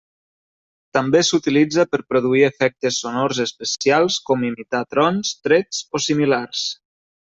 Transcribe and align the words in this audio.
També 0.97 1.21
s'utilitza 1.27 1.85
per 1.91 1.99
produir 2.15 2.43
efectes 2.49 2.99
sonors 3.05 3.45
especials 3.47 4.21
com 4.31 4.51
imitar 4.51 4.85
trons, 4.97 5.39
trets 5.49 5.89
o 6.01 6.07
similars. 6.11 6.69